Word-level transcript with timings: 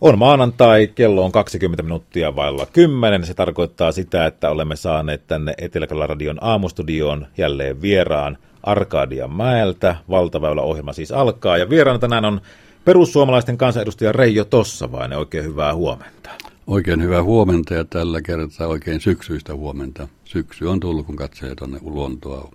On 0.00 0.18
maanantai, 0.18 0.86
kello 0.86 1.24
on 1.24 1.32
20 1.32 1.82
minuuttia 1.82 2.36
vailla 2.36 2.66
10. 2.66 3.26
Se 3.26 3.34
tarkoittaa 3.34 3.92
sitä, 3.92 4.26
että 4.26 4.50
olemme 4.50 4.76
saaneet 4.76 5.26
tänne 5.26 5.54
etelä 5.58 6.06
radion 6.06 6.38
aamustudioon 6.40 7.26
jälleen 7.38 7.82
vieraan 7.82 8.38
Arkadia 8.62 9.28
Mäeltä. 9.28 9.96
Valtaväylä 10.10 10.62
ohjelma 10.62 10.92
siis 10.92 11.12
alkaa 11.12 11.58
ja 11.58 11.70
vieraana 11.70 11.98
tänään 11.98 12.24
on 12.24 12.40
perussuomalaisten 12.84 13.58
kansanedustaja 13.58 14.12
Reijo 14.12 14.44
Tossavainen. 14.44 15.18
Oikein 15.18 15.44
hyvää 15.44 15.74
huomenta. 15.74 16.30
Oikein 16.66 17.02
hyvää 17.02 17.22
huomenta 17.22 17.74
ja 17.74 17.84
tällä 17.84 18.22
kertaa 18.22 18.66
oikein 18.66 19.00
syksyistä 19.00 19.54
huomenta. 19.54 20.08
Syksy 20.24 20.66
on 20.66 20.80
tullut, 20.80 21.06
kun 21.06 21.16
katsoo 21.16 21.54
tuonne 21.54 21.78
luontoa 21.82 22.50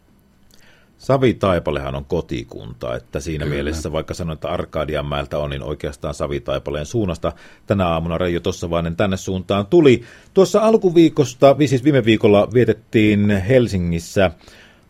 Savitaipalehan 0.98 1.96
on 1.96 2.06
kotikunta, 2.06 2.96
että 2.96 3.20
siinä 3.20 3.46
Kyllä. 3.46 3.56
mielessä 3.56 3.92
vaikka 3.92 4.14
sanoin, 4.14 4.36
että 4.36 4.50
Arkadianmäeltä 4.50 5.38
on, 5.38 5.50
niin 5.50 5.64
oikeastaan 5.64 6.14
Savitaipaleen 6.14 6.86
suunnasta 6.86 7.34
tänä 7.68 7.88
aamuna 7.88 8.18
Reijo 8.18 8.40
Tossavainen 8.40 8.96
tänne 8.96 9.18
suuntaan 9.18 9.66
tuli. 9.66 10.04
Tuossa 10.34 10.60
alkuviikosta, 10.60 11.56
siis 11.66 11.84
viime 11.84 12.06
viikolla 12.06 12.48
vietettiin 12.54 13.30
Helsingissä 13.30 14.32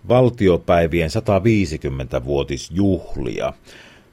valtiopäivien 0.08 1.10
150-vuotisjuhlia. 1.10 3.54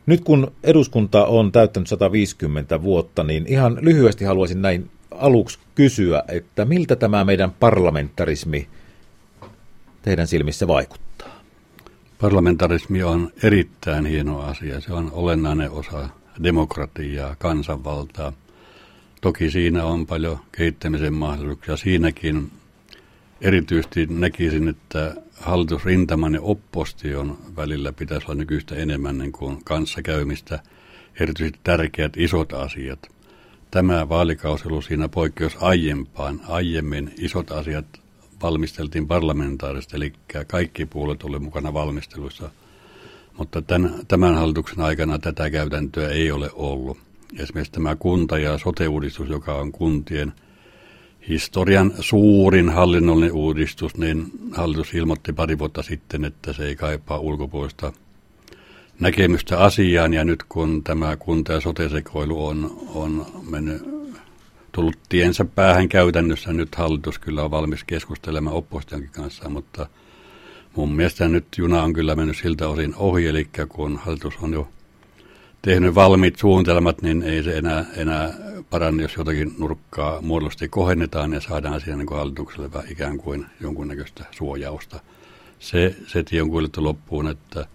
Nyt 0.06 0.24
kun 0.24 0.52
eduskunta 0.62 1.26
on 1.26 1.52
täyttänyt 1.52 1.88
150 1.88 2.82
vuotta, 2.82 3.24
niin 3.24 3.44
ihan 3.48 3.78
lyhyesti 3.80 4.24
haluaisin 4.24 4.62
näin 4.62 4.90
aluksi 5.10 5.58
kysyä, 5.74 6.22
että 6.28 6.64
miltä 6.64 6.96
tämä 6.96 7.24
meidän 7.24 7.50
parlamentarismi 7.50 8.68
teidän 10.02 10.26
silmissä 10.26 10.68
vaikuttaa? 10.68 11.41
Parlamentarismi 12.22 13.02
on 13.02 13.32
erittäin 13.42 14.06
hieno 14.06 14.40
asia. 14.40 14.80
Se 14.80 14.92
on 14.92 15.10
olennainen 15.12 15.70
osa 15.70 16.08
demokratiaa, 16.42 17.36
kansanvaltaa. 17.38 18.32
Toki 19.20 19.50
siinä 19.50 19.84
on 19.84 20.06
paljon 20.06 20.38
kehittämisen 20.52 21.14
mahdollisuuksia. 21.14 21.76
Siinäkin 21.76 22.50
erityisesti 23.40 24.06
näkisin, 24.06 24.68
että 24.68 25.14
hallitusrintaman 25.40 26.34
ja 26.34 26.40
opposition 26.40 27.38
välillä 27.56 27.92
pitäisi 27.92 28.26
olla 28.26 28.34
nykyistä 28.34 28.74
enemmän 28.74 29.18
niin 29.18 29.32
kuin 29.32 29.64
kanssakäymistä, 29.64 30.62
erityisesti 31.20 31.60
tärkeät 31.64 32.16
isot 32.16 32.52
asiat. 32.52 33.10
Tämä 33.70 34.08
vaalikausi 34.08 34.68
oli 34.68 34.82
siinä 34.82 35.08
poikkeus 35.08 35.56
aiempaan. 35.60 36.40
Aiemmin 36.48 37.14
isot 37.18 37.52
asiat 37.52 38.01
valmisteltiin 38.42 39.08
parlamentaarisesti, 39.08 39.96
eli 39.96 40.12
kaikki 40.46 40.86
puolet 40.86 41.22
olivat 41.22 41.42
mukana 41.42 41.74
valmistelussa. 41.74 42.50
Mutta 43.38 43.62
tämän, 43.62 43.94
tämän 44.08 44.34
hallituksen 44.34 44.80
aikana 44.80 45.18
tätä 45.18 45.50
käytäntöä 45.50 46.08
ei 46.08 46.30
ole 46.30 46.50
ollut. 46.52 46.98
Esimerkiksi 47.38 47.72
tämä 47.72 47.96
kunta- 47.96 48.38
ja 48.38 48.58
sote-uudistus, 48.58 49.28
joka 49.28 49.54
on 49.54 49.72
kuntien 49.72 50.32
historian 51.28 51.92
suurin 52.00 52.68
hallinnollinen 52.68 53.32
uudistus, 53.32 53.96
niin 53.96 54.26
hallitus 54.52 54.94
ilmoitti 54.94 55.32
pari 55.32 55.58
vuotta 55.58 55.82
sitten, 55.82 56.24
että 56.24 56.52
se 56.52 56.64
ei 56.64 56.76
kaipaa 56.76 57.18
ulkopuolista 57.18 57.92
näkemystä 59.00 59.58
asiaan, 59.58 60.14
ja 60.14 60.24
nyt 60.24 60.42
kun 60.48 60.84
tämä 60.84 61.16
kunta- 61.16 61.52
ja 61.52 61.60
sote-sekoilu 61.60 62.46
on, 62.46 62.76
on 62.94 63.26
mennyt 63.50 63.91
tullut 64.72 64.98
tiensä 65.08 65.44
päähän 65.44 65.88
käytännössä. 65.88 66.52
Nyt 66.52 66.74
hallitus 66.74 67.18
kyllä 67.18 67.44
on 67.44 67.50
valmis 67.50 67.84
keskustelemaan 67.84 68.56
oppositionkin 68.56 69.10
kanssa, 69.10 69.48
mutta 69.48 69.86
mun 70.76 70.92
mielestä 70.92 71.28
nyt 71.28 71.46
juna 71.56 71.82
on 71.82 71.92
kyllä 71.92 72.14
mennyt 72.14 72.36
siltä 72.36 72.68
osin 72.68 72.94
ohi, 72.96 73.26
eli 73.28 73.48
kun 73.68 73.96
hallitus 74.04 74.34
on 74.42 74.52
jo 74.52 74.68
tehnyt 75.62 75.94
valmiit 75.94 76.38
suunnitelmat, 76.38 77.02
niin 77.02 77.22
ei 77.22 77.42
se 77.42 77.58
enää, 77.58 77.84
enää 77.96 78.34
paranne, 78.70 79.02
jos 79.02 79.16
jotakin 79.16 79.54
nurkkaa 79.58 80.22
muodollisesti 80.22 80.68
kohennetaan 80.68 81.32
ja 81.32 81.40
saadaan 81.40 81.80
siihen 81.80 81.98
niin 81.98 82.08
hallitukselle 82.10 82.70
ikään 82.90 83.18
kuin 83.18 83.46
jonkunnäköistä 83.60 84.24
suojausta. 84.30 85.00
Se, 85.58 85.96
se 86.06 86.22
tie 86.22 86.42
on 86.42 86.50
kuljettu 86.50 86.84
loppuun, 86.84 87.28
että 87.28 87.66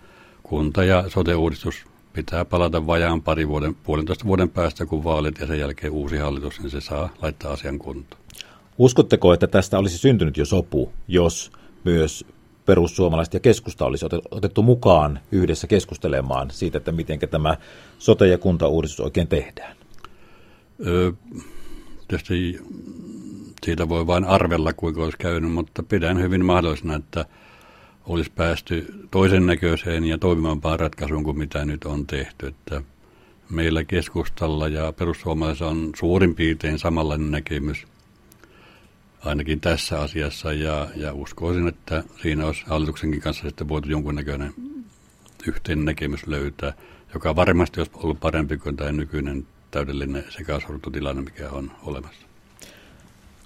kunta- 0.44 0.84
ja 0.84 1.10
sote-uudistus 1.10 1.86
pitää 2.18 2.46
palata 2.46 2.88
vajaan 2.88 3.22
pari 3.22 3.48
vuoden, 3.48 3.76
puolentoista 3.76 4.26
vuoden 4.26 4.50
päästä, 4.50 4.86
kun 4.86 5.04
vaalit 5.04 5.40
ja 5.40 5.48
sen 5.48 5.60
jälkeen 5.60 5.94
uusi 5.94 6.18
hallitus, 6.18 6.60
niin 6.60 6.70
se 6.70 6.82
saa 6.82 7.10
laittaa 7.22 7.54
asian 7.54 7.80
kuntoon. 7.80 8.22
Uskotteko, 8.78 9.34
että 9.34 9.48
tästä 9.48 9.80
olisi 9.80 9.98
syntynyt 9.98 10.38
jo 10.38 10.46
sopu, 10.46 10.92
jos 11.08 11.52
myös 11.84 12.26
perussuomalaiset 12.66 13.34
ja 13.34 13.40
keskusta 13.40 13.86
olisi 13.86 14.06
otettu 14.32 14.64
mukaan 14.64 15.20
yhdessä 15.32 15.68
keskustelemaan 15.68 16.52
siitä, 16.52 16.78
että 16.78 16.92
miten 16.92 17.20
tämä 17.20 17.58
sote- 18.00 18.28
ja 18.28 18.38
kuntauudistus 18.38 19.00
oikein 19.00 19.28
tehdään? 19.28 19.76
Öö, 20.86 21.12
tietysti 22.08 22.60
siitä 23.66 23.90
voi 23.90 24.08
vain 24.08 24.26
arvella, 24.26 24.74
kuinka 24.74 25.04
olisi 25.04 25.18
käynyt, 25.18 25.52
mutta 25.52 25.84
pidän 25.84 26.22
hyvin 26.22 26.46
mahdollisena, 26.46 26.96
että 26.96 27.26
olisi 28.08 28.32
päästy 28.36 28.94
toisen 29.12 29.46
näköiseen 29.46 30.04
ja 30.04 30.18
toimivampaan 30.18 30.80
ratkaisuun 30.80 31.24
kuin 31.24 31.38
mitä 31.38 31.66
nyt 31.66 31.84
on 31.84 32.08
tehty. 32.08 32.48
Että 32.48 32.82
meillä 33.50 33.84
keskustalla 33.84 34.68
ja 34.68 34.92
perussuomalaisilla 34.92 35.72
on 35.72 35.92
suurin 35.96 36.36
piirtein 36.36 36.80
samanlainen 36.80 37.32
näkemys 37.32 37.88
ainakin 39.26 39.60
tässä 39.60 40.02
asiassa 40.02 40.54
ja, 40.54 40.88
ja 40.96 41.14
uskoisin, 41.14 41.68
että 41.68 42.04
siinä 42.22 42.46
olisi 42.46 42.64
hallituksenkin 42.66 43.22
kanssa 43.22 43.44
sitten 43.50 43.70
voitu 43.70 43.90
jonkunnäköinen 43.90 44.54
yhteinen 45.48 45.86
näkemys 45.86 46.28
löytää, 46.28 46.74
joka 47.14 47.36
varmasti 47.36 47.80
olisi 47.80 47.92
ollut 47.96 48.20
parempi 48.20 48.58
kuin 48.58 48.78
tämä 48.78 48.92
nykyinen 48.92 49.48
täydellinen 49.72 50.26
sekasortotilanne, 50.30 51.22
mikä 51.22 51.50
on 51.50 51.72
olemassa. 51.84 52.28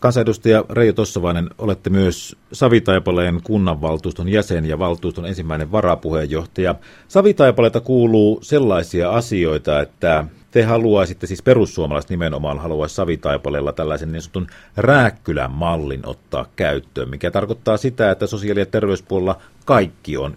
Kansanedustaja 0.01 0.66
Reijo 0.69 0.94
Tossavainen, 0.94 1.50
olette 1.57 1.89
myös 1.89 2.35
Savitaipaleen 2.53 3.39
kunnanvaltuuston 3.44 4.29
jäsen 4.29 4.66
ja 4.66 4.79
valtuuston 4.79 5.25
ensimmäinen 5.25 5.72
varapuheenjohtaja. 5.72 6.75
Savitaipaleelta 7.07 7.79
kuuluu 7.79 8.40
sellaisia 8.41 9.11
asioita, 9.11 9.81
että 9.81 10.25
te 10.51 10.63
haluaisitte, 10.63 11.28
siis 11.28 11.41
perussuomalaiset 11.41 12.09
nimenomaan 12.09 12.59
haluaisi 12.59 12.95
Savitaipaleella 12.95 13.73
tällaisen 13.73 14.11
niin 14.11 14.22
sanotun 14.22 14.47
rääkkylän 14.78 15.51
mallin 15.51 16.07
ottaa 16.07 16.45
käyttöön, 16.56 17.09
mikä 17.09 17.31
tarkoittaa 17.31 17.78
sitä, 17.78 18.11
että 18.11 18.28
sosiaali- 18.28 18.59
ja 18.59 18.66
terveyspuolella 18.66 19.41
kaikki 19.66 20.17
on 20.17 20.35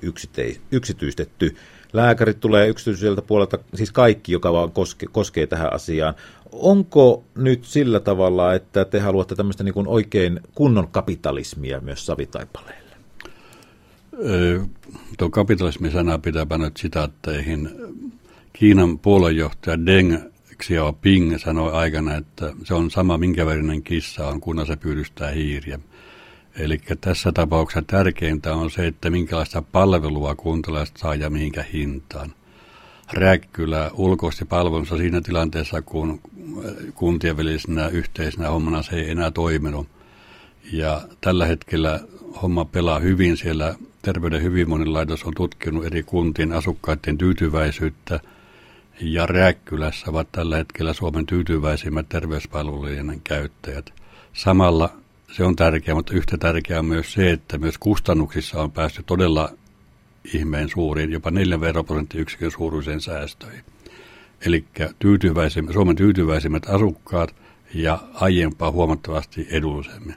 yksityistetty. 0.71 1.57
Lääkärit 1.93 2.41
tulee 2.41 2.69
yksityiseltä 2.69 3.23
puolelta, 3.23 3.59
siis 3.75 3.93
kaikki, 3.93 4.33
joka 4.33 4.53
vaan 4.53 4.73
koske, 4.73 5.07
koskee 5.13 5.47
tähän 5.47 5.73
asiaan. 5.73 6.15
Onko 6.57 7.25
nyt 7.35 7.65
sillä 7.65 8.01
tavalla, 8.01 8.55
että 8.55 8.85
te 8.85 9.01
haluatte 9.01 9.35
tämmöistä 9.35 9.65
niin 9.65 9.75
kuin 9.75 9.89
oikein 9.89 10.41
kunnon 10.55 10.89
kapitalismia 10.89 11.81
myös 11.81 12.07
Savitaipaleelle? 12.07 12.97
Tuo 15.19 15.31
kapitalismi-sana 15.31 16.19
pitää 16.19 16.47
panna 16.47 16.71
sitaatteihin. 16.77 17.71
Kiinan 18.53 18.99
puoluejohtaja 18.99 19.87
Deng 19.87 20.17
Xiaoping 20.63 21.39
sanoi 21.39 21.73
aikana, 21.73 22.15
että 22.15 22.53
se 22.65 22.75
on 22.75 22.91
sama 22.91 23.19
minkä 23.19 23.47
värinen 23.47 23.83
kissa 23.83 24.29
on, 24.29 24.41
kun 24.41 24.67
se 24.67 24.77
pyydystää 24.77 25.31
hiiriä. 25.31 25.79
Eli 26.59 26.81
tässä 27.01 27.33
tapauksessa 27.33 27.85
tärkeintä 27.87 28.55
on 28.55 28.71
se, 28.71 28.87
että 28.87 29.11
minkälaista 29.11 29.63
palvelua 29.63 30.35
kuntalaiset 30.35 30.97
saa 30.97 31.15
ja 31.15 31.31
mihinkä 31.31 31.65
hintaan. 31.73 32.35
Räkkylä 33.13 33.91
ulkoisti 33.95 34.45
palvelunsa 34.45 34.97
siinä 34.97 35.21
tilanteessa, 35.21 35.83
kun 35.83 36.21
kuntien 36.95 37.37
välisenä 37.37 37.89
yhteisenä 37.89 38.51
hommana 38.51 38.83
se 38.83 38.97
ei 38.97 39.11
enää 39.11 39.31
toiminut. 39.31 39.89
Ja 40.73 41.01
tällä 41.21 41.47
hetkellä 41.47 42.01
homma 42.43 42.65
pelaa 42.65 42.99
hyvin 42.99 43.37
siellä. 43.37 43.75
Terveyden 44.03 44.43
hyvinvoinnin 44.43 44.93
laitos 44.93 45.25
on 45.25 45.33
tutkinut 45.37 45.85
eri 45.85 46.03
kuntien 46.03 46.53
asukkaiden 46.53 47.19
tyytyväisyyttä. 47.19 48.21
Ja 49.01 49.27
Rääkkylässä 49.27 50.11
ovat 50.11 50.29
tällä 50.33 50.57
hetkellä 50.57 50.93
Suomen 50.93 51.27
tyytyväisimmät 51.27 52.09
terveyspalvelujen 52.09 53.21
käyttäjät. 53.25 53.93
Samalla 54.33 54.93
se 55.33 55.45
on 55.45 55.57
tärkeää, 55.57 55.95
mutta 55.95 56.15
yhtä 56.15 56.39
tärkeää 56.39 56.79
on 56.79 56.87
myös 56.87 57.13
se, 57.13 57.31
että 57.31 57.59
myös 57.59 57.79
kustannuksissa 57.79 58.63
on 58.63 58.73
päästy 58.73 59.03
todella 59.03 59.53
ihmeen 60.33 60.69
suuriin, 60.69 61.13
jopa 61.13 61.31
4 61.31 61.61
veroprosenttiyksikön 61.61 62.51
suuruiseen 62.51 63.01
säästöihin. 63.01 63.65
Eli 64.47 64.65
Suomen 65.73 65.97
tyytyväisimmät 65.97 66.67
asukkaat 66.69 67.35
ja 67.75 67.99
aiempaa 68.15 68.71
huomattavasti 68.71 69.47
edullisemmin. 69.51 70.15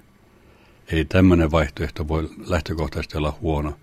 Ei 0.92 1.06
tämmöinen 1.06 1.52
vaihtoehto 1.52 2.08
voi 2.08 2.30
lähtökohtaisesti 2.48 3.18
olla 3.18 3.38
huono. 3.42 3.74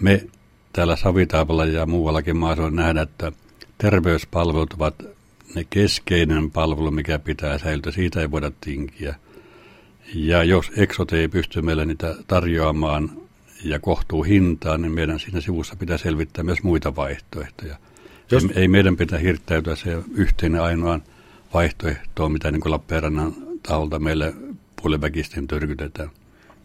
Me 0.00 0.26
täällä 0.72 0.96
Savitaapalla 0.96 1.64
ja 1.64 1.86
muuallakin 1.86 2.36
maassa 2.36 2.64
on 2.64 2.76
nähdä, 2.76 3.02
että 3.02 3.32
terveyspalvelut 3.78 4.72
ovat 4.72 4.94
ne 5.54 5.66
keskeinen 5.70 6.50
palvelu, 6.50 6.90
mikä 6.90 7.18
pitää 7.18 7.58
säilyttää. 7.58 7.92
Siitä 7.92 8.20
ei 8.20 8.30
voida 8.30 8.52
tinkiä. 8.60 9.14
Ja 10.14 10.44
jos 10.44 10.70
Exot 10.76 11.12
ei 11.12 11.28
pysty 11.28 11.62
meille 11.62 11.86
niitä 11.86 12.16
tarjoamaan 12.26 13.10
ja 13.64 13.78
kohtuu 13.78 14.22
hintaan, 14.22 14.82
niin 14.82 14.92
meidän 14.92 15.20
siinä 15.20 15.40
sivussa 15.40 15.76
pitää 15.76 15.98
selvittää 15.98 16.44
myös 16.44 16.62
muita 16.62 16.96
vaihtoehtoja. 16.96 17.76
Jos... 18.30 18.44
Ei, 18.44 18.50
ei 18.54 18.68
meidän 18.68 18.96
pitää 18.96 19.18
hirttäytyä 19.18 19.76
se 19.76 19.98
yhteinen 20.14 20.62
ainoan 20.62 21.02
vaihtoehtoa, 21.54 22.28
mitä 22.28 22.50
niin 22.50 22.62
Lappeenrannan 22.64 23.34
taholta 23.62 23.98
meille 23.98 24.34
puoliväkisten 24.82 25.48
tyrkytetään. 25.48 26.10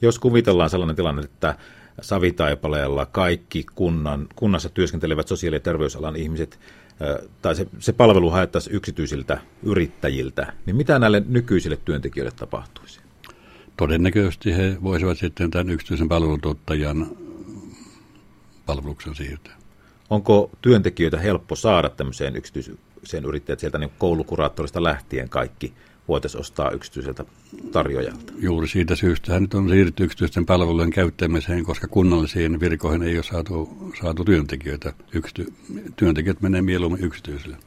Jos 0.01 0.19
kuvitellaan 0.19 0.69
sellainen 0.69 0.95
tilanne, 0.95 1.21
että 1.21 1.55
Savitaipaleella 2.01 3.05
kaikki 3.05 3.65
kunnan, 3.75 4.27
kunnassa 4.35 4.69
työskentelevät 4.69 5.27
sosiaali- 5.27 5.55
ja 5.55 5.59
terveysalan 5.59 6.15
ihmiset, 6.15 6.59
tai 7.41 7.55
se, 7.55 7.67
se 7.79 7.93
palvelu 7.93 8.29
haettaisiin 8.29 8.75
yksityisiltä 8.75 9.41
yrittäjiltä, 9.63 10.53
niin 10.65 10.75
mitä 10.75 10.99
näille 10.99 11.23
nykyisille 11.27 11.77
työntekijöille 11.85 12.31
tapahtuisi? 12.35 13.06
Todennäköisesti 13.77 14.55
he 14.55 14.77
voisivat 14.83 15.17
sitten 15.17 15.51
tämän 15.51 15.69
yksityisen 15.69 16.09
palvelutuottajan 16.09 17.07
palveluksen 18.65 19.15
siirtää. 19.15 19.57
Onko 20.09 20.49
työntekijöitä 20.61 21.19
helppo 21.19 21.55
saada 21.55 21.89
tämmöiseen 21.89 22.35
yksityiseen 22.35 23.25
yrittäjät 23.25 23.59
sieltä 23.59 23.77
niin 23.77 23.91
koulukuraattorista 23.97 24.83
lähtien 24.83 25.29
kaikki 25.29 25.73
voitaisiin 26.07 26.41
ostaa 26.41 26.71
yksityiseltä 26.71 27.25
tarjoajalta? 27.71 28.33
Juuri 28.37 28.67
siitä 28.67 28.95
syystä 28.95 29.39
nyt 29.39 29.53
on 29.53 29.69
siirrytty 29.69 30.03
yksityisten 30.03 30.45
palvelujen 30.45 30.91
käyttämiseen, 30.91 31.63
koska 31.63 31.87
kunnallisiin 31.87 32.59
virkoihin 32.59 33.03
ei 33.03 33.15
ole 33.15 33.23
saatu, 33.23 33.77
saatu 34.01 34.25
työntekijöitä. 34.25 34.93
Yksity, 35.13 35.53
työntekijät 35.95 36.41
menee 36.41 36.61
mieluummin 36.61 37.03
yksityisille. 37.03 37.57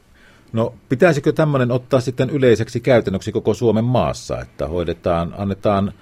No 0.53 0.73
pitäisikö 0.89 1.31
tämmöinen 1.31 1.71
ottaa 1.71 1.99
sitten 1.99 2.29
yleiseksi 2.29 2.79
käytännöksi 2.79 3.31
koko 3.31 3.53
Suomen 3.53 3.85
maassa, 3.85 4.41
että 4.41 4.67
hoidetaan, 4.67 5.33
annetaan, 5.37 5.93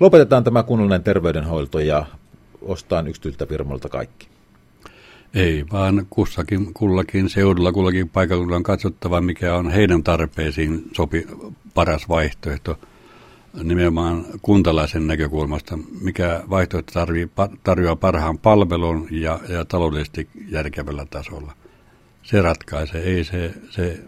lopetetaan 0.00 0.44
tämä 0.44 0.62
kunnallinen 0.62 1.02
terveydenhoito 1.02 1.78
ja 1.78 2.06
ostaa 2.62 3.02
yksityisiltä 3.08 3.46
firmoilta 3.46 3.88
kaikki? 3.88 4.28
Ei, 5.34 5.64
vaan 5.72 6.06
kussakin, 6.10 6.74
kullakin 6.74 7.28
seudulla, 7.28 7.72
kullakin 7.72 8.08
paikalla 8.08 8.56
on 8.56 8.62
katsottava, 8.62 9.20
mikä 9.20 9.54
on 9.54 9.70
heidän 9.70 10.02
tarpeisiin 10.02 10.84
sopi 10.96 11.26
paras 11.74 12.08
vaihtoehto 12.08 12.78
nimenomaan 13.62 14.24
kuntalaisen 14.42 15.06
näkökulmasta, 15.06 15.78
mikä 16.00 16.42
vaihtoehto 16.50 16.92
tarvii, 16.92 17.30
tarjoaa 17.64 17.96
parhaan 17.96 18.38
palvelun 18.38 19.08
ja, 19.10 19.40
ja 19.48 19.64
taloudellisesti 19.64 20.28
järkevällä 20.48 21.06
tasolla. 21.10 21.52
Se 22.22 22.42
ratkaisee, 22.42 23.02
ei 23.02 23.24
se, 23.24 23.54
se 23.70 24.00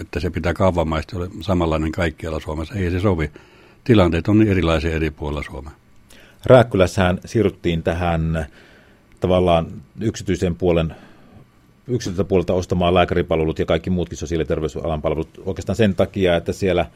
että 0.00 0.20
se 0.20 0.30
pitää 0.30 0.54
kaavamaisesti 0.54 1.16
olla 1.16 1.28
samanlainen 1.40 1.92
kaikkialla 1.92 2.40
Suomessa, 2.40 2.74
ei 2.74 2.90
se 2.90 3.00
sovi. 3.00 3.30
Tilanteet 3.84 4.28
on 4.28 4.38
niin 4.38 4.50
erilaisia 4.50 4.90
eri 4.90 5.10
puolilla 5.10 5.42
Suomea. 5.42 5.72
Rääkkylässähän 6.46 7.18
siirryttiin 7.24 7.82
tähän 7.82 8.46
tavallaan 9.20 9.66
yksityisen 10.00 10.56
puolen 10.56 10.94
yksityiseltä 11.88 12.28
puolelta 12.28 12.54
ostamaan 12.54 12.94
lääkäripalvelut 12.94 13.58
ja 13.58 13.66
kaikki 13.66 13.90
muutkin 13.90 14.18
sosiaali- 14.18 14.42
ja 14.42 14.46
terveysalan 14.46 15.02
palvelut 15.02 15.42
oikeastaan 15.44 15.76
sen 15.76 15.94
takia, 15.94 16.36
että 16.36 16.52
siellä 16.52 16.86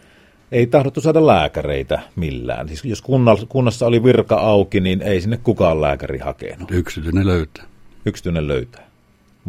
ei 0.53 0.67
tahdottu 0.67 1.01
saada 1.01 1.27
lääkäreitä 1.27 2.01
millään. 2.17 2.69
Siis 2.69 2.85
jos 2.85 3.03
kunnassa 3.49 3.87
oli 3.87 4.05
virka 4.05 4.37
auki, 4.37 4.81
niin 4.81 5.03
ei 5.03 5.21
sinne 5.21 5.37
kukaan 5.37 5.81
lääkäri 5.81 6.19
hakenut. 6.19 6.71
Yksityinen 6.71 7.27
löytää. 7.27 7.65
Yksityinen 8.07 8.49
löytää. 8.49 8.90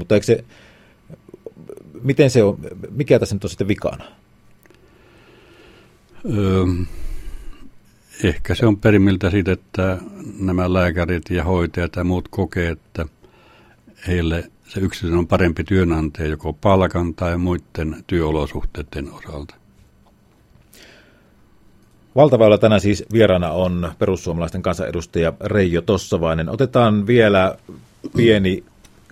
Mutta 0.02 0.16
eikö 0.16 0.26
se, 0.26 0.44
miten 2.04 2.30
se 2.30 2.44
on, 2.44 2.58
mikä 2.92 3.20
tässä 3.20 3.36
nyt 3.36 3.44
on 3.44 3.50
sitten 3.50 3.68
vikana? 3.68 4.04
Öö, 6.38 6.66
Ehkä 8.24 8.56
se 8.56 8.66
on 8.66 8.78
perimmiltä 8.78 9.30
siitä, 9.30 9.52
että 9.52 9.98
nämä 10.40 10.74
lääkärit 10.74 11.30
ja 11.30 11.44
hoitajat 11.44 11.96
ja 11.96 12.04
muut 12.04 12.28
kokee, 12.28 12.70
että 12.70 13.06
heille 14.08 14.52
se 14.68 14.80
yksityinen 14.80 15.20
on 15.20 15.28
parempi 15.28 15.64
työnantaja 15.64 16.28
joko 16.30 16.54
palkan 16.54 17.14
tai 17.14 17.38
muiden 17.38 18.04
työolosuhteiden 18.08 19.12
osalta. 19.12 19.56
Valtaväylä 22.16 22.58
tänään 22.58 22.82
siis 22.82 23.06
vieraana 23.14 23.52
on 23.52 23.92
perussuomalaisten 24.00 24.62
kansanedustaja 24.62 25.34
Reijo 25.42 25.82
Tossavainen. 25.82 26.50
Otetaan 26.50 27.08
vielä 27.08 27.58
pieni 28.16 28.64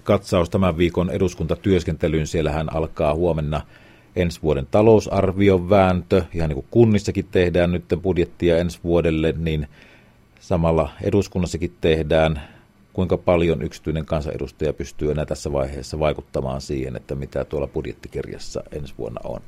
katsaus 0.10 0.50
tämän 0.50 0.78
viikon 0.78 1.10
eduskuntatyöskentelyyn. 1.10 2.28
Siellähän 2.28 2.76
alkaa 2.76 3.16
huomenna 3.16 3.62
ensi 4.16 4.42
vuoden 4.42 4.68
talousarvion 4.72 5.70
vääntö, 5.70 6.24
ihan 6.34 6.50
niin 6.50 6.56
kuin 6.56 6.68
kunnissakin 6.72 7.26
tehdään 7.32 7.72
nyt 7.72 7.84
budjettia 8.02 8.58
ensi 8.58 8.80
vuodelle, 8.84 9.34
niin 9.38 9.68
samalla 10.40 10.90
eduskunnassakin 11.02 11.74
tehdään. 11.82 12.42
Kuinka 12.94 13.18
paljon 13.18 13.62
yksityinen 13.62 14.06
kansanedustaja 14.06 14.74
pystyy 14.74 15.12
enää 15.12 15.26
tässä 15.26 15.52
vaiheessa 15.52 16.00
vaikuttamaan 16.00 16.62
siihen, 16.62 16.96
että 16.96 17.16
mitä 17.16 17.46
tuolla 17.46 17.68
budjettikirjassa 17.68 18.64
ensi 18.72 18.94
vuonna 18.98 19.22
on? 19.24 19.42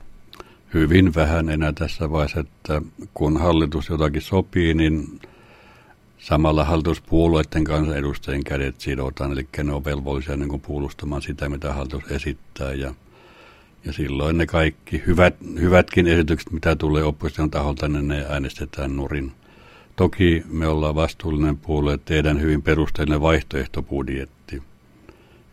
Hyvin 0.73 1.15
vähän 1.15 1.49
enää 1.49 1.73
tässä 1.73 2.11
vaiheessa, 2.11 2.39
että 2.39 2.81
kun 3.13 3.37
hallitus 3.39 3.89
jotakin 3.89 4.21
sopii, 4.21 4.73
niin 4.73 5.19
samalla 6.21 6.63
hallituspuolueiden 6.63 7.63
kansanedustajien 7.63 8.43
kädet 8.43 8.81
sidotaan, 8.81 9.31
eli 9.31 9.47
ne 9.63 9.73
on 9.73 9.85
velvollisia 9.85 10.37
niin 10.37 10.61
puolustamaan 10.61 11.21
sitä, 11.21 11.49
mitä 11.49 11.73
hallitus 11.73 12.11
esittää. 12.11 12.73
Ja 12.73 12.93
ja 13.85 13.93
silloin 13.93 14.37
ne 14.37 14.45
kaikki 14.45 15.03
hyvät, 15.07 15.35
hyvätkin 15.59 16.07
esitykset, 16.07 16.51
mitä 16.51 16.75
tulee 16.75 17.03
opposition 17.03 17.51
taholta, 17.51 17.87
niin 17.87 18.07
ne 18.07 18.25
äänestetään 18.29 18.95
nurin. 18.95 19.31
Toki 19.95 20.43
me 20.47 20.67
ollaan 20.67 20.95
vastuullinen 20.95 21.57
puolue, 21.57 21.97
tehdään 21.97 22.41
hyvin 22.41 22.61
perusteellinen 22.61 23.21
vaihtoehtobudjetti. 23.21 24.63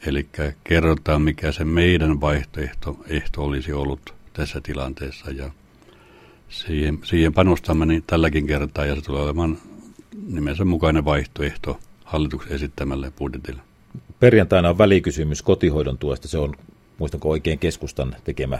Eli 0.06 0.26
kerrotaan, 0.64 1.22
mikä 1.22 1.52
se 1.52 1.64
meidän 1.64 2.20
vaihtoehto 2.20 2.96
ehto 3.06 3.44
olisi 3.44 3.72
ollut 3.72 4.14
tässä 4.32 4.60
tilanteessa. 4.60 5.30
Ja 5.30 5.50
siihen, 6.48 6.98
siihen 7.04 7.32
panostamme 7.32 7.86
niin 7.86 8.04
tälläkin 8.06 8.46
kertaa, 8.46 8.86
ja 8.86 8.94
se 8.94 9.02
tulee 9.02 9.22
olemaan 9.22 9.58
nimensä 10.28 10.64
mukainen 10.64 11.04
vaihtoehto 11.04 11.78
hallituksen 12.04 12.52
esittämälle 12.52 13.12
budjetille. 13.18 13.62
Perjantaina 14.20 14.68
on 14.68 14.78
välikysymys 14.78 15.42
kotihoidon 15.42 15.98
tuesta. 15.98 16.28
Se 16.28 16.38
on 16.38 16.54
muistanko 16.98 17.28
oikein 17.28 17.58
keskustan 17.58 18.16
tekemä 18.24 18.58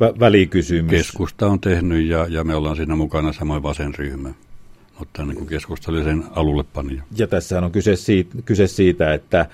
vä- 0.00 0.20
välikysymys. 0.20 0.90
Keskusta 0.90 1.46
on 1.46 1.60
tehnyt 1.60 2.06
ja, 2.06 2.26
ja 2.30 2.44
me 2.44 2.54
ollaan 2.54 2.76
siinä 2.76 2.96
mukana 2.96 3.32
samoin 3.32 3.62
vasenryhmä. 3.62 4.34
Mutta 4.98 5.24
niin 5.24 5.36
kuin 5.36 5.48
keskusta 5.48 5.92
oli 5.92 6.04
sen 6.04 6.24
alulle 6.30 6.64
panija. 6.74 7.02
Ja 7.16 7.26
tässä 7.26 7.58
on 7.58 7.72
kyse 7.72 7.96
siitä, 7.96 8.34
kyse 8.44 8.66
siitä, 8.66 9.14
että 9.14 9.46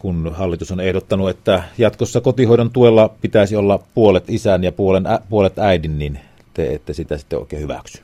kun 0.00 0.32
hallitus 0.34 0.72
on 0.72 0.80
ehdottanut, 0.80 1.30
että 1.30 1.62
jatkossa 1.78 2.20
kotihoidon 2.20 2.70
tuella 2.70 3.08
pitäisi 3.08 3.56
olla 3.56 3.78
puolet 3.94 4.24
isän 4.28 4.64
ja 4.64 4.72
puolen 4.72 5.06
ä, 5.06 5.20
puolet 5.28 5.58
äidin, 5.58 5.98
niin 5.98 6.18
te 6.54 6.74
ette 6.74 6.92
sitä 6.92 7.18
sitten 7.18 7.38
oikein 7.38 7.62
hyväksy. 7.62 8.03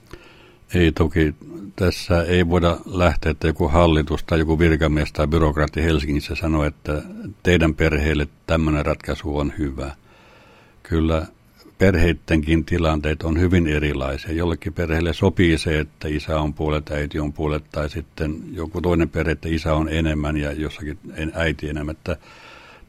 Ei 0.74 0.92
toki, 0.92 1.34
tässä 1.76 2.22
ei 2.22 2.48
voida 2.48 2.78
lähteä, 2.86 3.30
että 3.30 3.46
joku 3.46 3.68
hallitus 3.68 4.24
tai 4.24 4.38
joku 4.38 4.58
virkamies 4.58 5.12
tai 5.12 5.26
byrokraatti 5.26 5.82
Helsingissä 5.82 6.34
sanoo, 6.34 6.64
että 6.64 7.02
teidän 7.42 7.74
perheelle 7.74 8.28
tämmöinen 8.46 8.86
ratkaisu 8.86 9.38
on 9.38 9.52
hyvä. 9.58 9.94
Kyllä 10.82 11.26
perheittenkin 11.78 12.64
tilanteet 12.64 13.22
on 13.22 13.40
hyvin 13.40 13.66
erilaisia. 13.66 14.32
Jollekin 14.32 14.72
perheelle 14.72 15.12
sopii 15.12 15.58
se, 15.58 15.78
että 15.78 16.08
isä 16.08 16.40
on 16.40 16.54
puolet, 16.54 16.90
äiti 16.90 17.20
on 17.20 17.32
puolet, 17.32 17.64
tai 17.72 17.90
sitten 17.90 18.36
joku 18.52 18.80
toinen 18.80 19.08
perhe, 19.08 19.32
että 19.32 19.48
isä 19.48 19.74
on 19.74 19.88
enemmän 19.88 20.36
ja 20.36 20.52
jossakin 20.52 20.98
äiti 21.34 21.68
enemmän. 21.68 21.92
Että 21.92 22.16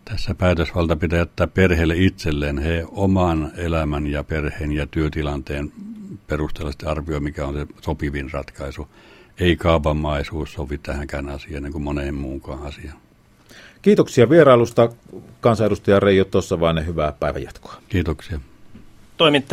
tässä 0.05 0.35
päätösvalta 0.35 0.95
pitää 0.95 1.19
jättää 1.19 1.47
perheelle 1.47 1.95
itselleen. 1.97 2.57
He 2.57 2.85
oman 2.91 3.51
elämän 3.57 4.07
ja 4.07 4.23
perheen 4.23 4.71
ja 4.71 4.87
työtilanteen 4.87 5.71
perusteella 6.31 6.71
arvioi, 6.85 7.19
mikä 7.19 7.45
on 7.47 7.53
se 7.53 7.67
sopivin 7.81 8.31
ratkaisu. 8.31 8.87
Ei 9.39 9.55
kaavamaisuus 9.55 10.53
sovi 10.53 10.77
tähänkään 10.77 11.29
asiaan, 11.29 11.63
niin 11.63 11.73
kuin 11.73 11.83
moneen 11.83 12.15
muunkaan 12.15 12.63
asiaan. 12.63 12.97
Kiitoksia 13.81 14.29
vierailusta 14.29 14.89
kansanedustaja 15.41 15.99
Reijo 15.99 16.25
Tossavainen. 16.25 16.85
Hyvää 16.85 17.11
päivänjatkoa. 17.11 17.75
Kiitoksia. 17.89 18.39
Toimittaja 19.17 19.47